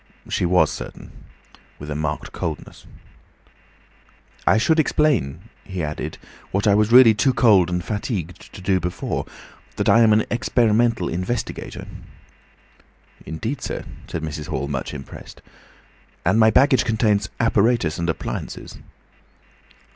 She 0.29 0.47
was 0.47 0.71
certain, 0.71 1.11
with 1.77 1.91
a 1.91 1.95
marked 1.95 2.31
coldness. 2.31 2.87
"I 4.47 4.57
should 4.57 4.79
explain," 4.79 5.41
he 5.63 5.83
added, 5.83 6.17
"what 6.49 6.65
I 6.65 6.73
was 6.73 6.91
really 6.91 7.13
too 7.13 7.35
cold 7.35 7.69
and 7.69 7.85
fatigued 7.85 8.51
to 8.53 8.61
do 8.61 8.79
before, 8.79 9.27
that 9.75 9.87
I 9.87 9.99
am 9.99 10.11
an 10.11 10.25
experimental 10.31 11.07
investigator." 11.07 11.85
"Indeed, 13.27 13.61
sir," 13.61 13.83
said 14.07 14.23
Mrs. 14.23 14.47
Hall, 14.47 14.67
much 14.67 14.91
impressed. 14.95 15.39
"And 16.25 16.39
my 16.39 16.49
baggage 16.49 16.83
contains 16.83 17.29
apparatus 17.39 17.99
and 17.99 18.09
appliances." 18.09 18.79